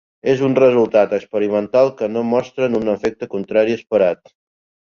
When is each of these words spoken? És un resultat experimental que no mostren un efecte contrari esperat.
És 0.31 0.39
un 0.45 0.53
resultat 0.59 1.13
experimental 1.17 1.91
que 2.01 2.09
no 2.15 2.25
mostren 2.31 2.79
un 2.83 2.93
efecte 2.97 3.31
contrari 3.35 3.81
esperat. 3.83 4.35